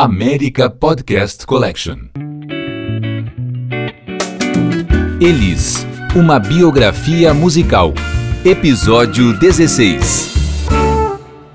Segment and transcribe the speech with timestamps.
[0.00, 1.96] América Podcast Collection.
[5.20, 7.92] Elis, uma biografia musical.
[8.44, 10.34] Episódio 16.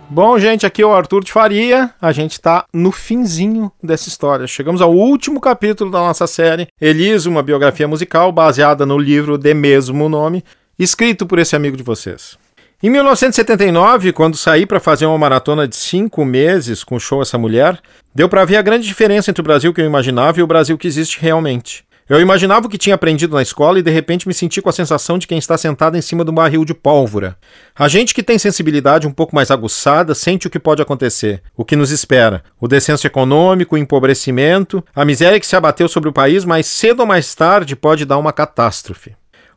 [0.09, 1.93] Bom, gente, aqui é o Arthur de Faria.
[2.01, 4.45] A gente tá no finzinho dessa história.
[4.45, 9.53] Chegamos ao último capítulo da nossa série Elis, uma biografia musical baseada no livro de
[9.53, 10.43] mesmo nome,
[10.77, 12.37] escrito por esse amigo de vocês.
[12.85, 17.37] Em 1979, quando saí para fazer uma maratona de cinco meses com o show Essa
[17.37, 17.79] Mulher,
[18.13, 20.77] deu para ver a grande diferença entre o Brasil que eu imaginava e o Brasil
[20.77, 21.85] que existe realmente.
[22.09, 24.73] Eu imaginava o que tinha aprendido na escola e de repente me senti com a
[24.73, 27.37] sensação de quem está sentado em cima de um barril de pólvora.
[27.73, 31.63] A gente que tem sensibilidade um pouco mais aguçada sente o que pode acontecer, o
[31.63, 36.13] que nos espera, o descenso econômico, o empobrecimento, a miséria que se abateu sobre o
[36.13, 39.15] país, mas cedo ou mais tarde pode dar uma catástrofe.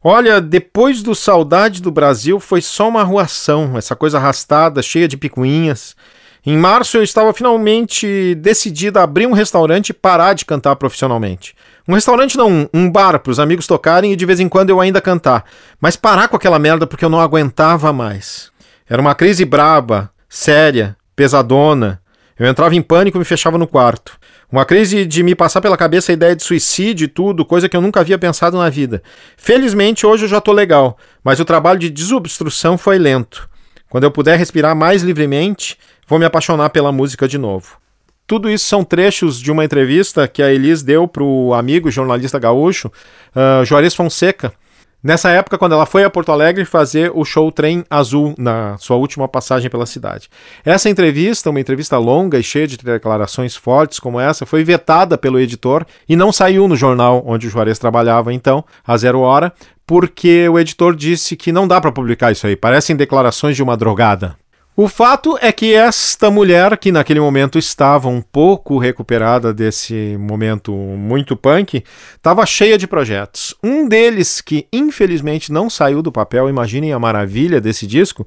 [0.08, 5.16] Olha, depois do Saudade do Brasil foi só uma arruação, essa coisa arrastada, cheia de
[5.16, 5.96] picuinhas.
[6.46, 11.56] Em março eu estava finalmente decidida a abrir um restaurante e parar de cantar profissionalmente.
[11.88, 14.80] Um restaurante não, um bar para os amigos tocarem e de vez em quando eu
[14.80, 15.44] ainda cantar.
[15.80, 18.52] Mas parar com aquela merda porque eu não aguentava mais.
[18.88, 22.00] Era uma crise braba, séria, pesadona.
[22.38, 24.15] Eu entrava em pânico e me fechava no quarto.
[24.50, 27.76] Uma crise de me passar pela cabeça a ideia de suicídio e tudo, coisa que
[27.76, 29.02] eu nunca havia pensado na vida.
[29.36, 33.48] Felizmente hoje eu já estou legal, mas o trabalho de desobstrução foi lento.
[33.88, 37.78] Quando eu puder respirar mais livremente, vou me apaixonar pela música de novo.
[38.26, 42.38] Tudo isso são trechos de uma entrevista que a Elis deu para o amigo jornalista
[42.38, 42.90] gaúcho,
[43.34, 44.52] uh, Juarez Fonseca,
[45.06, 48.96] Nessa época, quando ela foi a Porto Alegre fazer o show Trem Azul, na sua
[48.96, 50.28] última passagem pela cidade.
[50.64, 55.38] Essa entrevista, uma entrevista longa e cheia de declarações fortes como essa, foi vetada pelo
[55.38, 59.52] editor e não saiu no jornal onde o Juarez trabalhava então, a zero hora,
[59.86, 63.76] porque o editor disse que não dá para publicar isso aí, parecem declarações de uma
[63.76, 64.34] drogada.
[64.78, 70.70] O fato é que esta mulher, que naquele momento estava um pouco recuperada desse momento
[70.70, 71.82] muito punk,
[72.14, 73.54] estava cheia de projetos.
[73.64, 78.26] Um deles, que infelizmente não saiu do papel, imaginem a maravilha desse disco,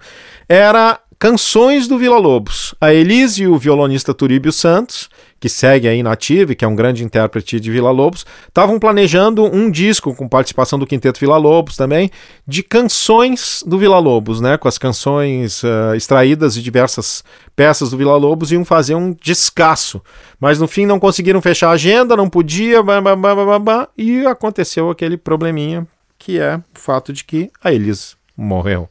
[0.49, 2.73] era Canções do Vila Lobos.
[2.81, 5.07] A Elise e o violonista Turíbio Santos,
[5.39, 9.45] que segue aí na Ative, que é um grande intérprete de Vila Lobos, estavam planejando
[9.45, 12.11] um disco com participação do Quinteto Vila Lobos também,
[12.45, 14.57] de canções do Vila Lobos, né?
[14.57, 17.23] Com as canções uh, extraídas de diversas
[17.55, 20.01] peças do Vila Lobos, iam fazer um descasso.
[20.39, 24.89] Mas no fim não conseguiram fechar a agenda, não podia, bah, bah, bah, e aconteceu
[24.89, 28.89] aquele probleminha, que é o fato de que a Elise morreu.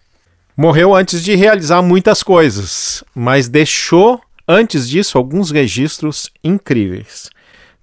[0.56, 7.28] Morreu antes de realizar muitas coisas, mas deixou antes disso alguns registros incríveis.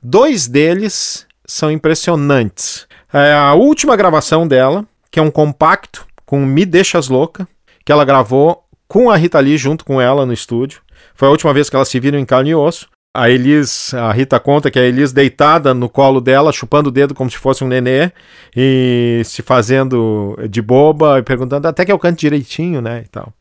[0.01, 2.87] Dois deles são impressionantes.
[3.13, 7.47] É a última gravação dela, que é um compacto com Me Deixas Louca,
[7.85, 10.81] que ela gravou com a Rita Lee junto com ela no estúdio.
[11.13, 14.11] Foi a última vez que elas se viram em carne e osso a Elis, a
[14.11, 17.63] Rita conta que a Elis deitada no colo dela, chupando o dedo como se fosse
[17.63, 18.11] um nenê
[18.53, 23.31] e se fazendo de boba e perguntando até que eu canto direitinho, né, e tal.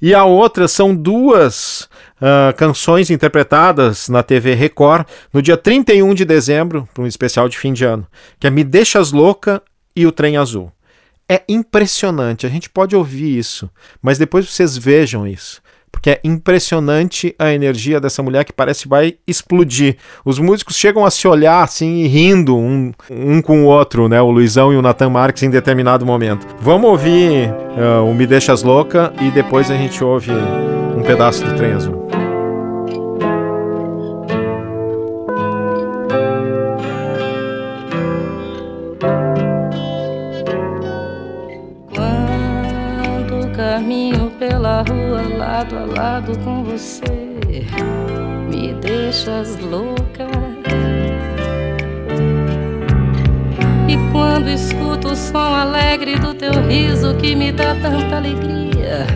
[0.00, 1.88] E a outra são duas
[2.20, 7.58] uh, canções interpretadas na TV Record no dia 31 de dezembro, para um especial de
[7.58, 8.06] fim de ano,
[8.38, 9.62] que é Me Deixas Louca
[9.94, 10.72] e O Trem Azul.
[11.28, 13.68] É impressionante, a gente pode ouvir isso,
[14.00, 15.60] mas depois vocês vejam isso
[15.96, 19.96] porque é impressionante a energia dessa mulher que parece vai explodir.
[20.26, 24.20] Os músicos chegam a se olhar assim, rindo um, um com o outro, né?
[24.20, 26.46] O Luizão e o Nathan Marques em determinado momento.
[26.60, 30.32] Vamos ouvir uh, o Me Deixas Louca e depois a gente ouve
[30.94, 32.25] um pedaço do Trem Azul.
[45.56, 47.32] Lado a lado com você
[48.50, 50.26] me deixas louca.
[53.88, 59.06] E quando escuto o som alegre do teu riso que me dá tanta alegria,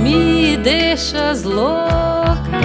[0.00, 2.60] me deixas louca.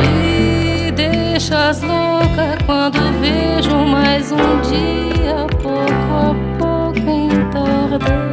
[0.00, 5.76] Me deixas louca quando vejo mais um dia pouco
[6.16, 8.31] a pouco entardecer.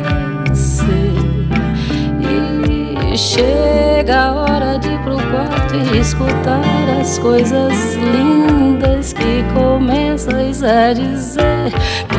[3.20, 6.62] Chega a hora de ir pro quarto e escutar
[7.00, 11.74] as coisas lindas que começas a dizer.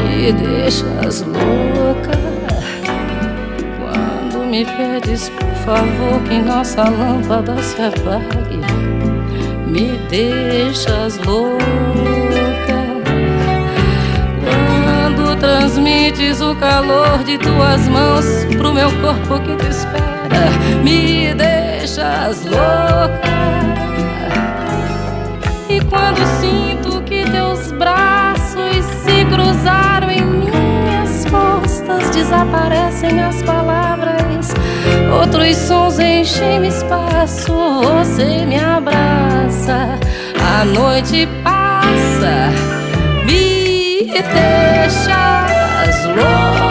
[0.04, 2.18] Me deixas louca
[3.78, 8.60] quando me pedes, por favor, que nossa lâmpada se apague.
[9.66, 11.60] Me deixas louca
[14.44, 18.26] quando transmites o calor de tuas mãos
[18.58, 20.19] pro meu corpo que te espera
[20.82, 23.30] me deixas louca.
[25.68, 34.54] E quando sinto que teus braços se cruzaram em minhas costas, desaparecem as palavras.
[35.20, 39.98] Outros sons enchem espaço, você me abraça.
[40.60, 42.50] A noite passa,
[43.24, 46.69] me deixas louca.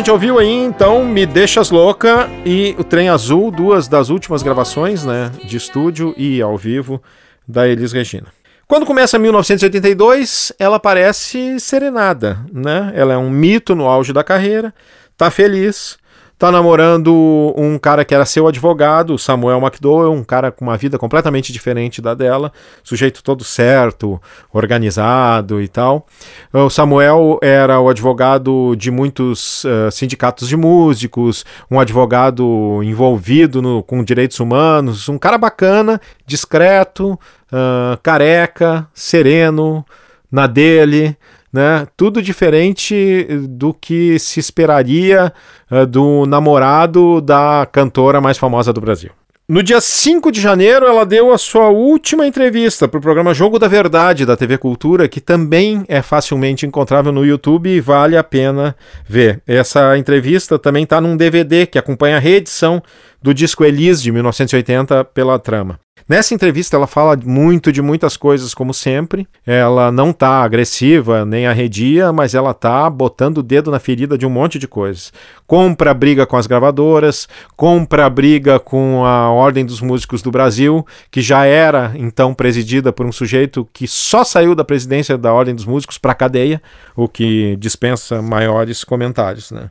[0.00, 5.04] Gente ouviu aí então Me Deixas Louca e o Trem Azul, duas das últimas gravações,
[5.04, 7.02] né, de estúdio e ao vivo
[7.46, 8.28] da Elis Regina.
[8.66, 12.90] Quando começa 1982, ela parece serenada, né?
[12.94, 14.72] Ela é um mito no auge da carreira,
[15.18, 15.98] tá feliz,
[16.40, 20.98] tá namorando um cara que era seu advogado, Samuel McDowell, um cara com uma vida
[20.98, 22.50] completamente diferente da dela,
[22.82, 24.18] sujeito todo certo,
[24.50, 26.06] organizado e tal.
[26.50, 33.82] O Samuel era o advogado de muitos uh, sindicatos de músicos, um advogado envolvido no,
[33.82, 37.20] com direitos humanos, um cara bacana, discreto,
[37.52, 39.84] uh, careca, sereno,
[40.32, 41.18] na dele
[41.52, 41.86] né?
[41.96, 45.32] Tudo diferente do que se esperaria
[45.70, 49.10] uh, do namorado da cantora mais famosa do Brasil.
[49.50, 53.58] No dia 5 de janeiro, ela deu a sua última entrevista para o programa Jogo
[53.58, 58.22] da Verdade da TV Cultura, que também é facilmente encontrável no YouTube e vale a
[58.22, 58.76] pena
[59.08, 59.42] ver.
[59.48, 62.80] Essa entrevista também está num DVD que acompanha a reedição
[63.22, 65.78] do disco Elis de 1980 pela trama.
[66.10, 69.28] Nessa entrevista ela fala muito de muitas coisas, como sempre.
[69.46, 74.26] Ela não tá agressiva nem arredia, mas ela tá botando o dedo na ferida de
[74.26, 75.12] um monte de coisas.
[75.46, 81.22] Compra briga com as gravadoras, compra briga com a Ordem dos Músicos do Brasil, que
[81.22, 85.64] já era então presidida por um sujeito que só saiu da presidência da Ordem dos
[85.64, 86.60] Músicos para cadeia,
[86.96, 89.70] o que dispensa maiores comentários, né?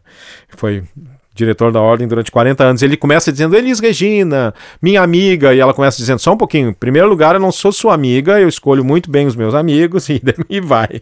[0.56, 0.84] Foi
[1.34, 2.82] diretor da ordem durante 40 anos.
[2.82, 6.74] Ele começa dizendo, Elis Regina, minha amiga, e ela começa dizendo, só um pouquinho, em
[6.74, 10.22] primeiro lugar, eu não sou sua amiga, eu escolho muito bem os meus amigos, e,
[10.50, 11.02] e vai.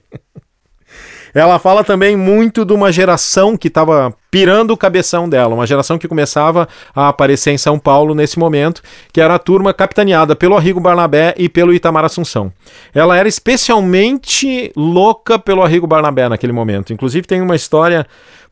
[1.34, 5.98] Ela fala também muito de uma geração que estava pirando o cabeção dela, uma geração
[5.98, 8.82] que começava a aparecer em São Paulo nesse momento,
[9.14, 12.52] que era a turma capitaneada pelo Arrigo Barnabé e pelo Itamar Assunção.
[12.94, 16.92] Ela era especialmente louca pelo Arrigo Barnabé naquele momento.
[16.92, 18.08] Inclusive tem uma história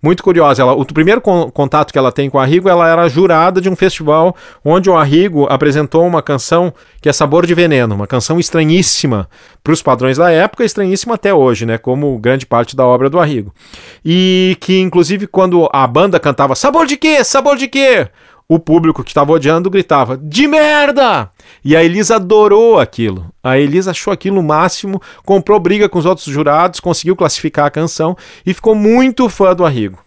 [0.06, 0.62] muito curiosa.
[0.62, 3.68] Ela, o primeiro con contato que ela tem com o Arrigo, ela era jurada de
[3.68, 6.72] um festival onde o Arrigo apresentou uma canção
[7.02, 9.28] que é Sabor de Veneno, uma canção estranhíssima
[9.64, 13.20] para os padrões da época, estranhíssima até hoje, né, como grande parte da obra do
[13.20, 13.52] Arrigo.
[14.06, 17.24] E que inclusive quando a banda cantava Sabor de quê?
[17.24, 18.08] Sabor de quê?
[18.48, 21.30] O público que estava odiando gritava: de merda!
[21.64, 23.28] E a Elisa adorou aquilo.
[23.44, 27.72] A Elisa achou aquilo o máximo, comprou briga com os outros jurados, conseguiu classificar a
[27.72, 30.00] canção e ficou muito fã do Arrigo.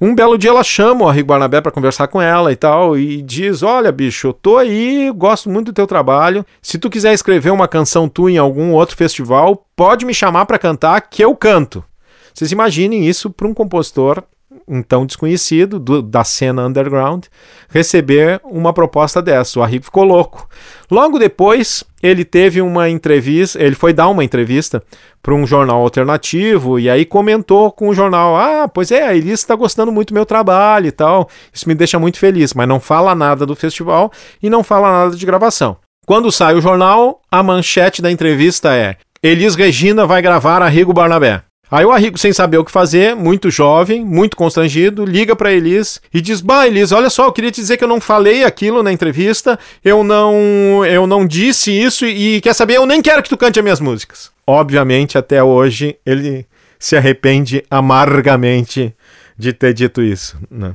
[0.00, 3.22] Um belo dia ela chama o Arrigo Barnabé para conversar com ela e tal, e
[3.22, 6.44] diz: Olha, bicho, eu tô aí, gosto muito do teu trabalho.
[6.60, 10.58] Se tu quiser escrever uma canção tua em algum outro festival, pode me chamar para
[10.58, 11.84] cantar que eu canto.
[12.32, 14.24] Vocês imaginem isso para um compositor
[14.68, 17.24] então desconhecido do, da cena underground,
[17.68, 19.58] receber uma proposta dessa.
[19.58, 20.48] O Arrigo ficou louco.
[20.90, 24.82] Logo depois, ele teve uma entrevista, ele foi dar uma entrevista
[25.22, 29.40] para um jornal alternativo e aí comentou com o jornal: Ah, pois é, a Elis
[29.40, 31.28] está gostando muito do meu trabalho e tal.
[31.52, 35.16] Isso me deixa muito feliz, mas não fala nada do festival e não fala nada
[35.16, 35.76] de gravação.
[36.06, 41.42] Quando sai o jornal, a manchete da entrevista é: Elis Regina vai gravar Arrigo Barnabé.
[41.74, 46.00] Aí o Arrigo, sem saber o que fazer, muito jovem, muito constrangido, liga para Elis
[46.14, 48.80] e diz: "Bah, Elis, olha só, eu queria te dizer que eu não falei aquilo
[48.80, 53.28] na entrevista, eu não, eu não disse isso e quer saber, eu nem quero que
[53.28, 54.30] tu cante as minhas músicas".
[54.46, 56.46] Obviamente, até hoje ele
[56.78, 58.94] se arrepende amargamente
[59.36, 60.74] de ter dito isso, né?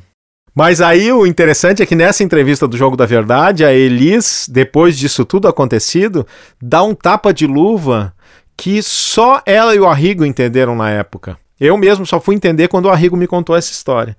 [0.54, 4.98] Mas aí o interessante é que nessa entrevista do Jogo da Verdade, a Elis, depois
[4.98, 6.28] disso tudo acontecido,
[6.62, 8.14] dá um tapa de luva
[8.60, 11.38] que só ela e o Arrigo entenderam na época.
[11.58, 14.18] Eu mesmo só fui entender quando o Arrigo me contou essa história.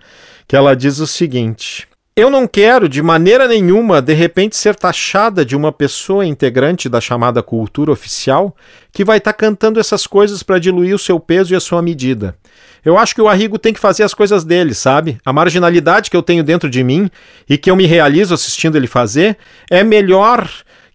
[0.49, 5.45] Que ela diz o seguinte: Eu não quero, de maneira nenhuma, de repente ser taxada
[5.45, 8.57] de uma pessoa integrante da chamada cultura oficial
[8.91, 11.83] que vai estar tá cantando essas coisas para diluir o seu peso e a sua
[11.83, 12.35] medida.
[12.83, 15.19] Eu acho que o Arrigo tem que fazer as coisas dele, sabe?
[15.23, 17.11] A marginalidade que eu tenho dentro de mim
[17.47, 19.37] e que eu me realizo assistindo ele fazer
[19.71, 20.49] é melhor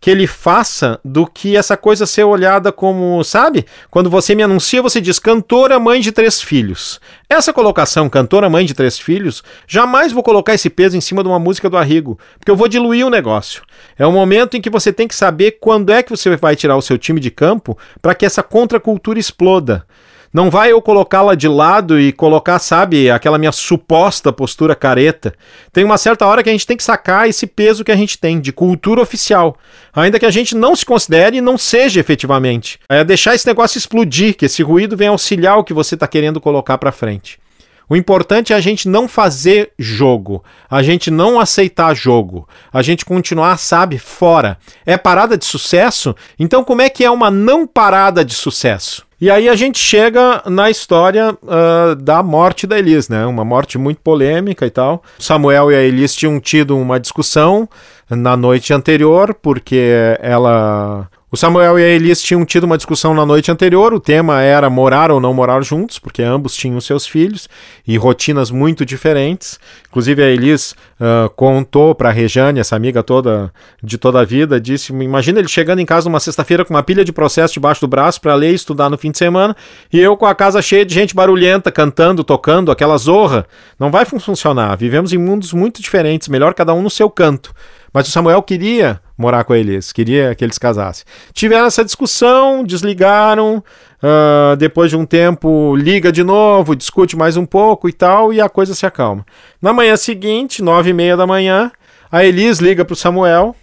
[0.05, 3.65] que ele faça do que essa coisa ser olhada como, sabe?
[3.89, 7.01] Quando você me anuncia, você diz cantora mãe de três filhos.
[7.27, 11.29] Essa colocação, cantora mãe de três filhos, jamais vou colocar esse peso em cima de
[11.29, 13.63] uma música do Arrigo, porque eu vou diluir o negócio.
[13.97, 16.77] É o momento em que você tem que saber quando é que você vai tirar
[16.77, 19.87] o seu time de campo para que essa contracultura exploda.
[20.35, 25.33] Não vai eu colocá-la de lado e colocar, sabe, aquela minha suposta postura careta.
[25.71, 28.17] Tem uma certa hora que a gente tem que sacar esse peso que a gente
[28.17, 29.55] tem de cultura oficial,
[29.93, 32.77] ainda que a gente não se considere e não seja efetivamente.
[32.89, 36.41] É deixar esse negócio explodir, que esse ruído venha auxiliar o que você está querendo
[36.41, 37.39] colocar para frente.
[37.87, 43.05] O importante é a gente não fazer jogo, a gente não aceitar jogo, a gente
[43.05, 44.57] continuar, sabe, fora.
[44.85, 46.13] É parada de sucesso?
[46.37, 49.05] Então, como é que é uma não parada de sucesso?
[49.25, 53.25] E aí a gente chega na história uh, da morte da Elis, né?
[53.25, 55.01] Uma morte muito polêmica e tal.
[55.17, 57.67] Samuel e a Elis tinham tido uma discussão
[58.07, 63.25] na noite anterior, porque ela o Samuel e a Elis tinham tido uma discussão na
[63.25, 63.93] noite anterior.
[63.93, 67.49] O tema era morar ou não morar juntos, porque ambos tinham seus filhos
[67.85, 69.59] e rotinas muito diferentes.
[69.89, 73.51] Inclusive, a Elis uh, contou para a Rejane, essa amiga toda
[73.81, 77.03] de toda a vida, disse: Imagina ele chegando em casa numa sexta-feira com uma pilha
[77.03, 79.57] de processo debaixo do braço para ler e estudar no fim de semana,
[79.91, 83.47] e eu com a casa cheia de gente barulhenta, cantando, tocando, aquela zorra.
[83.79, 84.77] Não vai funcionar.
[84.77, 87.51] Vivemos em mundos muito diferentes, melhor cada um no seu canto.
[87.95, 91.05] Mas o Samuel queria morar com a Elis, queria que eles casassem.
[91.31, 93.63] Tiveram essa discussão, desligaram.
[94.03, 98.41] Uh, depois de um tempo, liga de novo, discute mais um pouco e tal, e
[98.41, 99.25] a coisa se acalma.
[99.61, 101.71] Na manhã seguinte, nove e meia da manhã,
[102.11, 103.55] a Elis liga para o Samuel,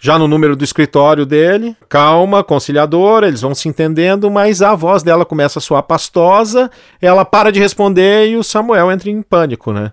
[0.00, 5.02] já no número do escritório dele, calma, conciliadora, eles vão se entendendo, mas a voz
[5.02, 9.72] dela começa a soar pastosa, ela para de responder e o Samuel entra em pânico,
[9.72, 9.92] né?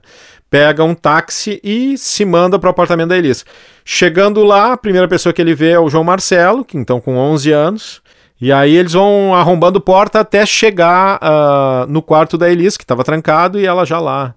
[0.54, 3.44] Pega um táxi e se manda para o apartamento da Elis.
[3.84, 7.18] Chegando lá, a primeira pessoa que ele vê é o João Marcelo, que então com
[7.18, 8.04] 11 anos.
[8.40, 13.04] E aí eles vão arrombando porta até chegar uh, no quarto da Elis, que estava
[13.04, 14.36] trancado, e ela já lá,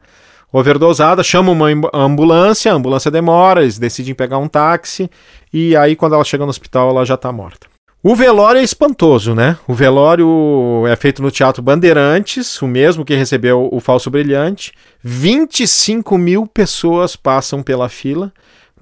[0.50, 5.10] overdosada, chama uma ambulância, a ambulância demora, eles decidem pegar um táxi,
[5.52, 7.75] e aí quando ela chega no hospital, ela já está morta.
[8.02, 9.56] O velório é espantoso, né?
[9.66, 14.72] O velório é feito no Teatro Bandeirantes, o mesmo que recebeu o Falso Brilhante.
[15.02, 18.32] 25 mil pessoas passam pela fila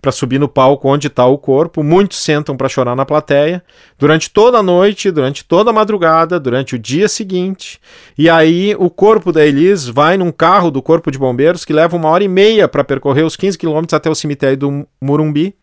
[0.02, 1.82] para subir no palco onde está o corpo.
[1.82, 3.64] Muitos sentam para chorar na plateia
[3.98, 7.80] durante toda a noite, durante toda a madrugada, durante o dia seguinte.
[8.18, 11.96] E aí o corpo da Elis vai num carro do Corpo de Bombeiros que leva
[11.96, 15.54] uma hora e meia para percorrer os 15 quilômetros até o cemitério do Murumbi.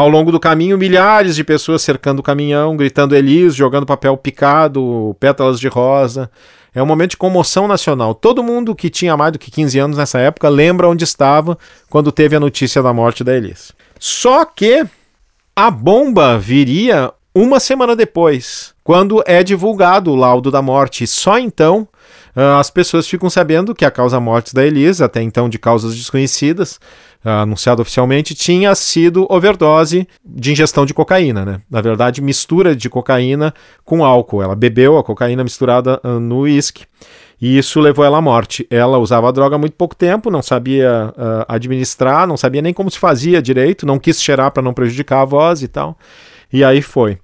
[0.00, 5.14] Ao longo do caminho, milhares de pessoas cercando o caminhão, gritando Elis, jogando papel picado,
[5.20, 6.30] pétalas de rosa.
[6.74, 8.14] É um momento de comoção nacional.
[8.14, 11.58] Todo mundo que tinha mais do que 15 anos nessa época lembra onde estava
[11.90, 13.72] quando teve a notícia da morte da Elis.
[13.98, 14.86] Só que
[15.54, 21.06] a bomba viria uma semana depois, quando é divulgado o laudo da morte.
[21.06, 21.86] Só então
[22.34, 25.94] uh, as pessoas ficam sabendo que a causa morte da Elis, até então de causas
[25.94, 26.80] desconhecidas,
[27.24, 31.60] anunciado oficialmente, tinha sido overdose de ingestão de cocaína, né?
[31.70, 33.52] Na verdade, mistura de cocaína
[33.84, 34.42] com álcool.
[34.42, 36.84] Ela bebeu a cocaína misturada uh, no uísque.
[37.40, 38.66] E isso levou ela à morte.
[38.70, 42.74] Ela usava a droga há muito pouco tempo, não sabia uh, administrar, não sabia nem
[42.74, 45.98] como se fazia direito, não quis cheirar para não prejudicar a voz e tal.
[46.52, 47.18] E aí foi.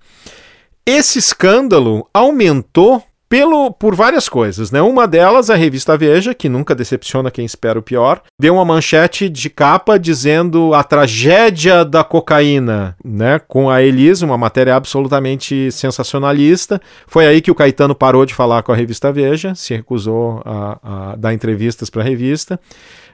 [0.87, 4.81] Esse escândalo aumentou pelo, por várias coisas, né?
[4.81, 9.29] Uma delas, a revista Veja, que nunca decepciona quem espera o pior, deu uma manchete
[9.29, 13.39] de capa dizendo a tragédia da cocaína, né?
[13.39, 16.81] Com a Elise, uma matéria absolutamente sensacionalista.
[17.07, 20.79] Foi aí que o Caetano parou de falar com a revista Veja, se recusou a,
[20.83, 22.61] a dar entrevistas para a revista.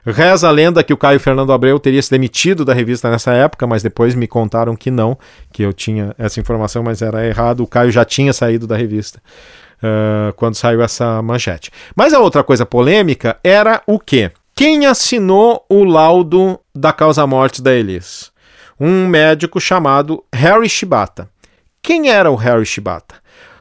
[0.05, 3.65] Reza a lenda que o Caio Fernando Abreu teria se demitido da revista nessa época,
[3.65, 5.17] mas depois me contaram que não,
[5.49, 7.63] que eu tinha essa informação, mas era errado.
[7.63, 9.21] O Caio já tinha saído da revista
[9.83, 11.69] uh, quando saiu essa manchete.
[11.95, 14.31] Mas a outra coisa polêmica era o quê?
[14.55, 18.31] Quem assinou o laudo da causa-morte da Elis?
[18.79, 21.29] Um médico chamado Harry Shibata.
[21.81, 23.15] Quem era o Harry Shibata?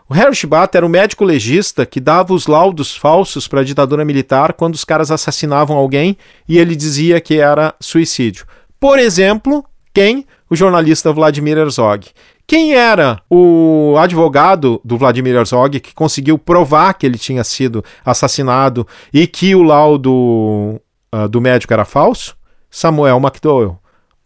[0.08, 4.04] O Harry Shibata era o médico legista que dava os laudos falsos para a ditadura
[4.04, 8.46] militar quando os caras assassinavam alguém e ele dizia que era suicídio.
[8.78, 9.64] Por exemplo,
[9.94, 10.26] quem?
[10.50, 12.08] O jornalista Vladimir Herzog.
[12.46, 18.86] Quem era o advogado do Vladimir Herzog que conseguiu provar que ele tinha sido assassinado
[19.12, 20.80] e que o laudo
[21.14, 22.36] uh, do médico era falso?
[22.70, 23.78] Samuel McDowell,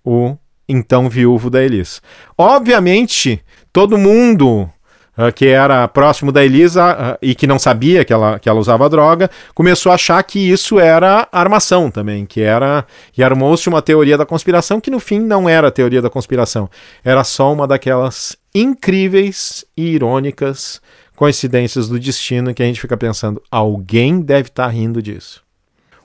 [0.05, 0.37] o
[0.69, 2.01] então viúvo da Elis.
[2.37, 3.43] Obviamente,
[3.73, 4.69] todo mundo
[5.17, 8.61] uh, que era próximo da Elisa uh, e que não sabia que ela, que ela
[8.61, 12.85] usava droga, começou a achar que isso era armação também, que era
[13.17, 16.69] e armou-se uma teoria da conspiração que no fim não era teoria da conspiração,
[17.05, 20.81] era só uma daquelas incríveis e irônicas
[21.15, 25.47] coincidências do destino que a gente fica pensando, alguém deve estar tá rindo disso.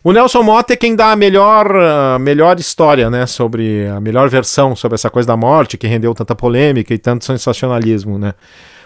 [0.03, 4.27] O Nelson Motta é quem dá a melhor, a melhor história, né, sobre a melhor
[4.29, 8.33] versão sobre essa coisa da morte que rendeu tanta polêmica e tanto sensacionalismo, né?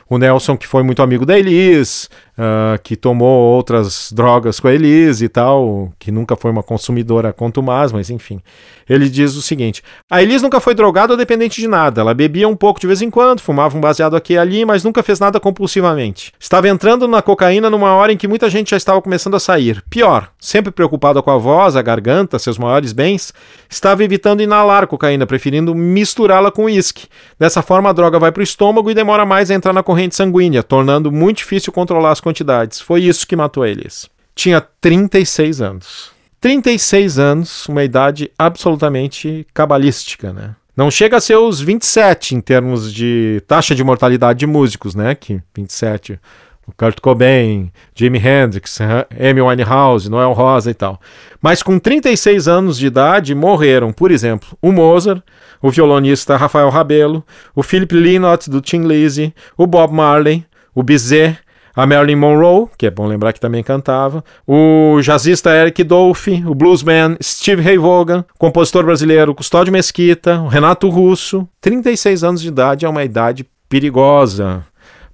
[0.10, 4.74] O Nelson, que foi muito amigo da Elis, uh, que tomou outras drogas com a
[4.74, 8.42] Elis e tal, que nunca foi uma consumidora contumaz, mas enfim.
[8.88, 12.02] Ele diz o seguinte: a Elis nunca foi drogada ou dependente de nada.
[12.02, 14.84] Ela bebia um pouco de vez em quando, fumava um baseado aqui e ali, mas
[14.84, 16.32] nunca fez nada compulsivamente.
[16.40, 19.84] Estava entrando na cocaína numa hora em que muita gente já estava começando a sair.
[19.90, 23.34] Pior, sempre preocupada com a voz, a garganta, seus maiores bens,
[23.70, 27.08] estava evitando inalar cocaína, preferindo misturá-la com uísque.
[27.40, 30.16] Dessa forma, a droga vai para o estômago e demora mais a entrar na corrente
[30.16, 32.82] sanguínea, tornando muito difícil controlar as quantidades.
[32.82, 34.10] Foi isso que matou eles.
[34.34, 36.12] Tinha 36 anos.
[36.42, 40.56] 36 anos, uma idade absolutamente cabalística, né?
[40.76, 45.16] Não chega a ser os 27 em termos de taxa de mortalidade de músicos, né?
[45.16, 46.20] Que 27,
[46.68, 48.80] o Kurt Cobain, Jimi Hendrix,
[49.18, 51.00] Amy Winehouse, Noel Rosa e tal.
[51.42, 55.22] Mas com 36 anos de idade morreram, por exemplo, o Mozart,
[55.62, 57.24] o violonista Rafael Rabelo,
[57.56, 61.40] o Philip Lynott do Tim Lizzy, o Bob Marley, o Bizet,
[61.76, 66.56] a Marilyn Monroe, que é bom lembrar que também cantava, o jazzista Eric Dolphy, o
[66.56, 71.48] bluesman Steve Ray Vaughan, compositor brasileiro Custódio Mesquita, o Renato Russo.
[71.60, 74.66] 36 anos de idade é uma idade perigosa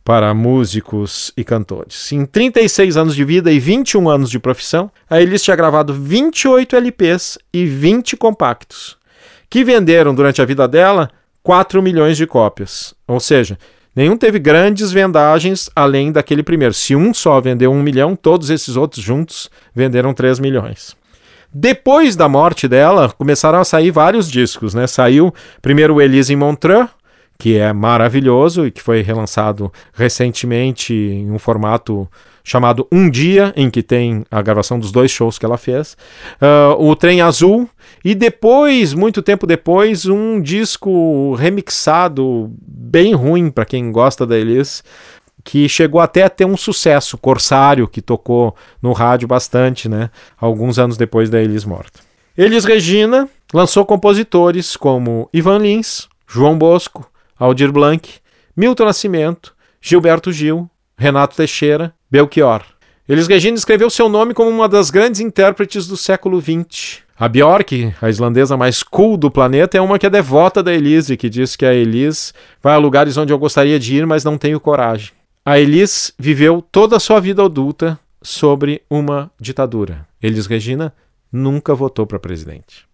[0.03, 2.11] para músicos e cantores.
[2.11, 6.75] Em 36 anos de vida e 21 anos de profissão, a Elis tinha gravado 28
[6.75, 8.97] LPs e 20 compactos,
[9.49, 11.09] que venderam durante a vida dela
[11.43, 12.93] 4 milhões de cópias.
[13.07, 13.57] Ou seja,
[13.95, 16.73] Nenhum teve grandes vendagens além daquele primeiro.
[16.73, 20.95] Se um só vendeu um milhão, todos esses outros juntos venderam 3 milhões.
[21.53, 24.87] Depois da morte dela, começaram a sair vários discos, né?
[24.87, 26.87] Saiu primeiro o Elise em Montreux,
[27.41, 32.07] que é maravilhoso e que foi relançado recentemente em um formato
[32.43, 35.97] chamado Um Dia, em que tem a gravação dos dois shows que ela fez,
[36.39, 37.67] uh, o Trem Azul,
[38.05, 44.83] e depois, muito tempo depois, um disco remixado bem ruim para quem gosta da Elis,
[45.43, 50.77] que chegou até a ter um sucesso, Corsário, que tocou no rádio bastante, né, alguns
[50.77, 52.01] anos depois da Elis morta.
[52.37, 57.10] Elis Regina lançou compositores como Ivan Lins, João Bosco,
[57.41, 58.07] Aldir Blanc,
[58.55, 62.61] Milton Nascimento, Gilberto Gil, Renato Teixeira, Belchior.
[63.09, 66.99] Elis Regina escreveu seu nome como uma das grandes intérpretes do século XX.
[67.17, 71.17] A Bjork, a islandesa mais cool do planeta, é uma que é devota da Elise,
[71.17, 74.37] que diz que a Elise vai a lugares onde eu gostaria de ir, mas não
[74.37, 75.09] tenho coragem.
[75.43, 80.07] A Elise viveu toda a sua vida adulta sobre uma ditadura.
[80.21, 80.93] Elis Regina
[81.31, 82.85] nunca votou para presidente.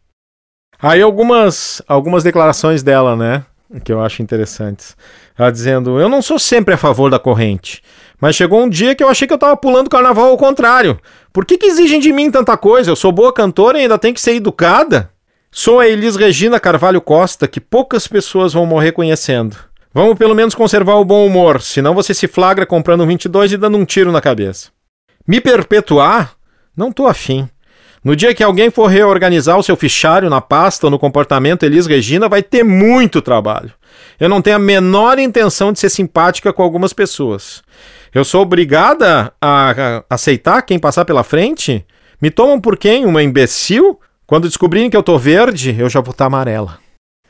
[0.82, 3.44] Aí algumas algumas declarações dela, né?
[3.84, 4.96] Que eu acho interessantes.
[5.38, 7.82] Ela dizendo: Eu não sou sempre a favor da corrente,
[8.20, 11.00] mas chegou um dia que eu achei que eu estava pulando carnaval ao contrário.
[11.34, 12.90] Por que, que exigem de mim tanta coisa?
[12.90, 15.12] Eu sou boa cantora e ainda tenho que ser educada?
[15.52, 19.58] Sou a Elis Regina Carvalho Costa, que poucas pessoas vão morrer conhecendo.
[19.94, 23.58] Vamos pelo menos conservar o bom humor, senão você se flagra comprando um 22 e
[23.58, 24.70] dando um tiro na cabeça.
[25.28, 26.34] Me perpetuar?
[26.76, 27.50] Não tô afim.
[28.04, 31.88] No dia que alguém for reorganizar o seu fichário na pasta ou no comportamento Elis
[31.88, 33.72] Regina, vai ter muito trabalho.
[34.20, 37.62] Eu não tenho a menor intenção de ser simpática com algumas pessoas.
[38.14, 41.86] Eu sou obrigada a, aceitar quem passar pela frente?
[42.22, 43.06] Me tomam por quem?
[43.06, 44.00] Uma imbecil?
[44.26, 46.80] Quando descobrirem que eu tô verde, eu já vou estar tá amarela.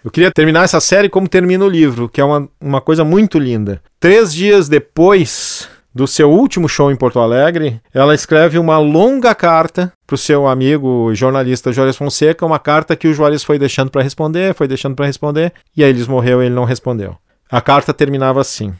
[0.03, 3.37] Eu queria terminar essa série como termina o livro, que é uma, uma coisa muito
[3.37, 3.81] linda.
[3.99, 9.91] Três dias depois do seu último show em Porto Alegre, ela escreve uma longa carta
[10.05, 14.03] para o seu amigo jornalista Juarez Fonseca, uma carta que o Juarez foi deixando para
[14.03, 17.17] responder, foi deixando para responder, e aí eles morreu e ele não respondeu.
[17.51, 18.73] A carta terminava assim: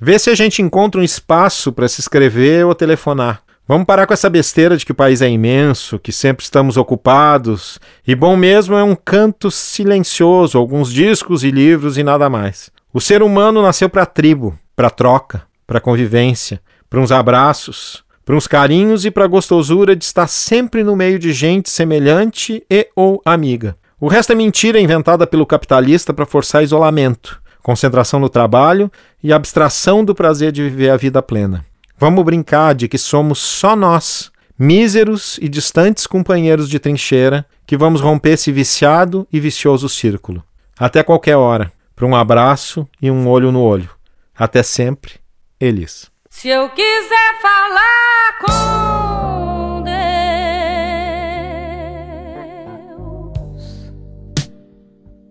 [0.00, 3.42] Vê se a gente encontra um espaço para se escrever ou telefonar.
[3.66, 7.80] Vamos parar com essa besteira de que o país é imenso, que sempre estamos ocupados,
[8.06, 12.70] e bom mesmo é um canto silencioso, alguns discos e livros e nada mais.
[12.94, 15.42] O ser humano nasceu para tribo, para troca,
[15.72, 20.84] para convivência, para uns abraços, para uns carinhos e para a gostosura de estar sempre
[20.84, 23.74] no meio de gente semelhante e ou amiga.
[23.98, 28.92] O resto é mentira inventada pelo capitalista para forçar isolamento, concentração no trabalho
[29.24, 31.64] e abstração do prazer de viver a vida plena.
[31.96, 38.02] Vamos brincar de que somos só nós, míseros e distantes companheiros de trincheira, que vamos
[38.02, 40.44] romper esse viciado e vicioso círculo.
[40.78, 43.88] Até qualquer hora, para um abraço e um olho no olho.
[44.36, 45.21] Até sempre
[45.62, 46.10] Elis.
[46.28, 50.02] Se eu quiser falar com Deus,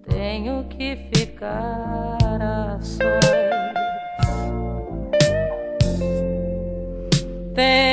[0.08, 3.02] tenho que ficar a sós.
[7.54, 7.91] Tenho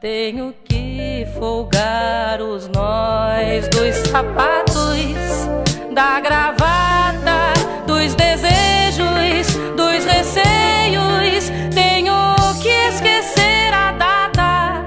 [0.00, 5.48] Tenho que folgar os nós dos sapatos,
[5.92, 7.52] da gravata,
[7.84, 11.50] dos desejos, dos receios.
[11.74, 14.84] Tenho que esquecer a data.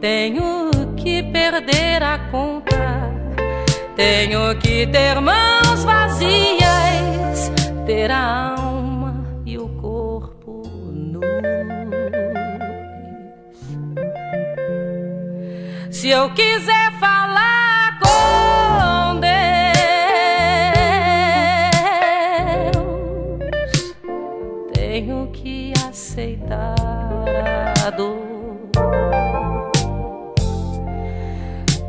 [0.00, 3.10] Tenho que perder a conta.
[3.96, 6.59] Tenho que ter mãos vazias,
[8.00, 11.22] ter a alma e o corpo nus.
[15.90, 19.36] Se eu quiser falar com Deus,
[24.72, 26.74] tenho que aceitar
[27.86, 28.16] a dor.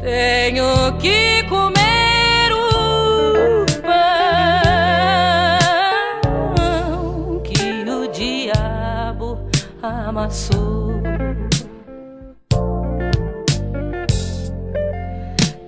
[0.02, 1.81] Tenho que comer
[10.32, 11.04] amassou.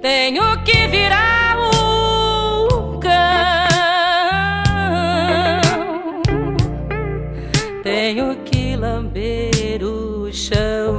[0.02, 3.12] Tenho que virar o cão.
[7.84, 10.96] Tenho que lamber o chão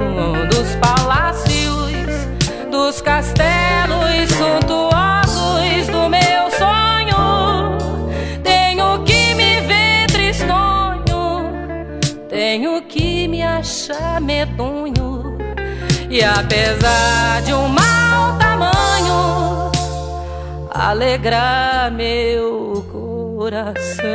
[0.49, 1.91] dos palácios,
[2.71, 3.44] dos castelos
[14.45, 15.37] medonho.
[16.09, 19.71] E apesar de um mau tamanho,
[20.69, 24.05] alegrar meu coração.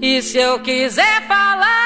[0.00, 1.81] E se eu quiser falar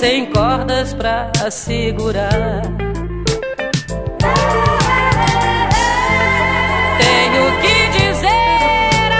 [0.00, 2.62] sem cordas pra segurar.
[6.98, 9.12] Tenho que dizer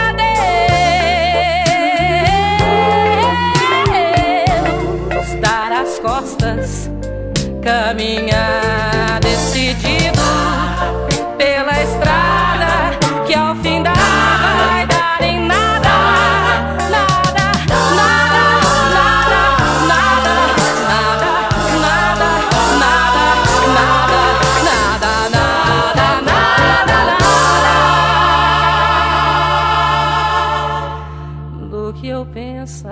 [5.13, 6.89] adeus, dar as costas,
[7.61, 8.60] caminhar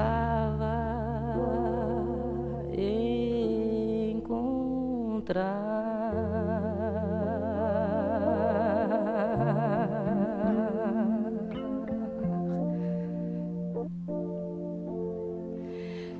[0.10, 0.74] esperava
[4.12, 4.39] encontrar.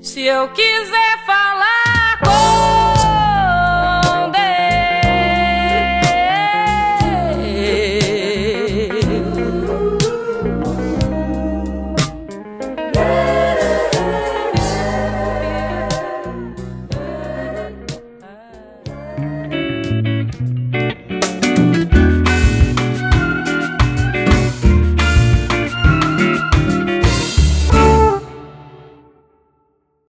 [0.00, 1.19] Se eu quiser